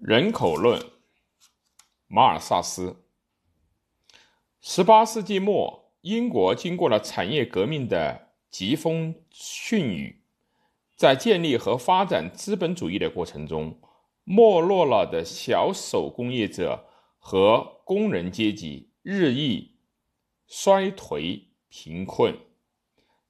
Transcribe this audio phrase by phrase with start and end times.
[0.00, 0.80] 人口论，
[2.06, 3.04] 马尔萨斯。
[4.60, 10.22] 十八世纪末，英国经过了产业革命的疾风迅雨，
[10.96, 13.80] 在建立和发展资本主义的过程中，
[14.22, 16.86] 没落了的小手工业者
[17.18, 19.78] 和工人阶级日益
[20.46, 22.38] 衰颓贫困，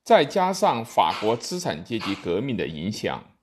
[0.02, 3.36] 再加上法国资产阶级革命的影响，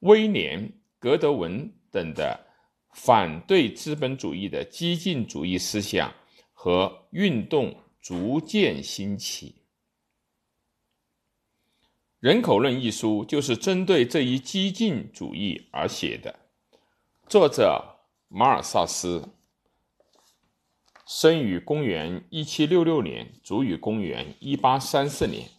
[0.00, 0.68] 威廉·
[0.98, 2.45] 格德文等的。
[2.96, 6.12] 反对资本主义的激进主义思想
[6.54, 9.50] 和运动逐渐兴起，
[12.18, 16.34] 《人口论》一书就是针对这一激进主义而写的。
[17.28, 19.28] 作者马尔萨斯
[21.06, 25.50] 生于公元一七六六年，卒于公元一八三四年。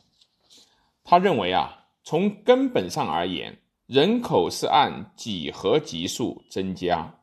[1.03, 7.13] 他认为啊，从根本上而言，人口是按几何级数增加。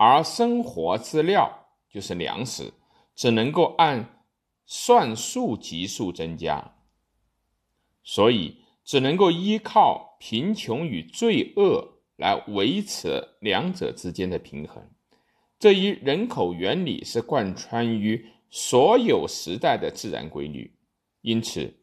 [0.00, 2.72] 而生活资料就是粮食，
[3.16, 4.22] 只能够按
[4.64, 6.76] 算术级数增加，
[8.04, 14.88] 所以只能够依靠贫穷与罪恶来维持两者之间的平衡。
[15.58, 20.72] 这一人口原理是贯穿于所有时代的自然规律，
[21.22, 21.74] 因此，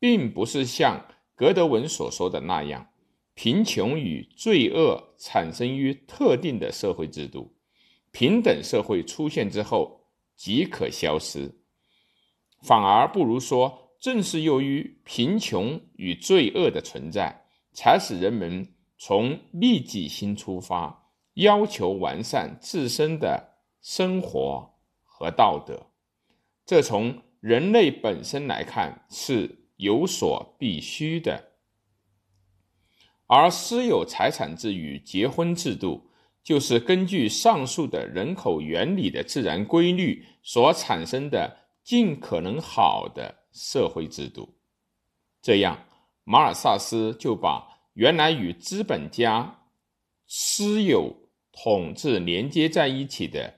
[0.00, 2.88] 并不是像格德文所说的那样，
[3.34, 7.54] 贫穷与罪恶产生于特定的社会制度。
[8.12, 11.60] 平等社会出现之后即可消失，
[12.62, 24.74] 反而不如说，正是由于贫穷与罪恶的存在，才使人们从利己心出发，要求完善自身的生活
[25.04, 25.86] 和道德。
[26.66, 31.52] 这从人类本身来看是有所必须的，
[33.26, 36.09] 而私有财产制与结婚制度。
[36.42, 44.56] 就是根据上述的人口原理的自然规律所产生的尽可能好的社会制度，
[45.42, 45.86] 这样
[46.24, 49.64] 马尔萨斯就把原来与资本家
[50.26, 51.14] 私有
[51.52, 53.54] 统治连接在一起的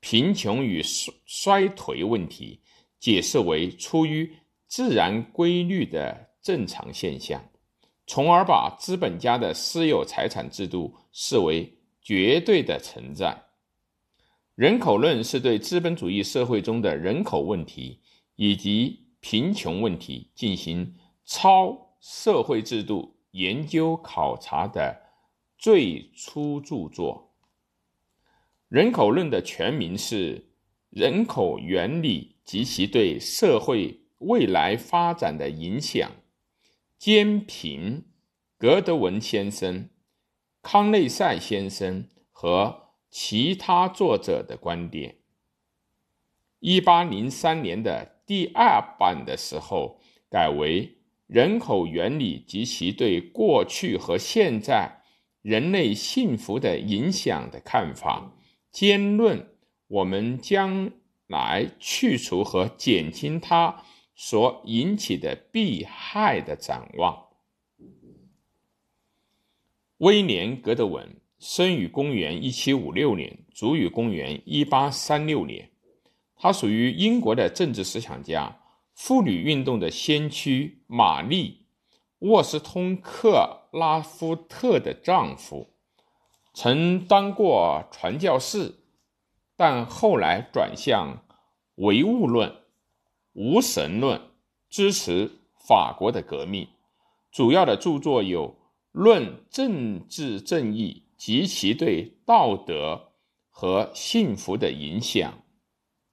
[0.00, 2.60] 贫穷与衰衰颓问题，
[3.00, 4.36] 解释为出于
[4.68, 7.44] 自然规律的正常现象，
[8.06, 11.72] 从而把资本家的私有财产制度视为。
[12.06, 13.46] 绝对的存在，
[14.54, 17.98] 人口论是对资本主义社会中的人口问题
[18.36, 25.02] 以及贫穷问题进行超社会制度研究考察的
[25.58, 27.34] 最初著作。
[28.68, 30.38] 人口论的全名是
[30.90, 36.08] 《人口原理及其对社会未来发展的影响》，
[36.96, 38.04] 兼评
[38.56, 39.88] 格德文先生。
[40.68, 45.18] 康内塞先生和其他作者的观点。
[46.58, 50.82] 一八零三年的第二版的时候，改为
[51.28, 55.02] 《人口原理及其对过去和现在
[55.40, 58.32] 人类幸福的影响的看法》，
[58.72, 59.48] 兼论
[59.86, 60.90] 我们将
[61.28, 63.84] 来去除和减轻它
[64.16, 67.25] 所引起的弊害的展望。
[69.98, 75.70] 威廉·格德文生于公元1756年，卒于公元1836年。
[76.36, 78.60] 他属于英国的政治思想家、
[78.94, 81.64] 妇女运动的先驱玛丽·
[82.18, 85.70] 沃斯通克拉夫特的丈夫，
[86.52, 88.74] 曾当过传教士，
[89.56, 91.24] 但后来转向
[91.76, 92.54] 唯物论、
[93.32, 94.20] 无神论，
[94.68, 95.30] 支持
[95.66, 96.68] 法国的革命。
[97.32, 98.54] 主要的著作有。
[98.96, 103.12] 论政治正义及其对道德
[103.50, 105.44] 和幸福的影响，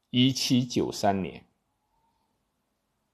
[0.09, 1.45] 一七九三年。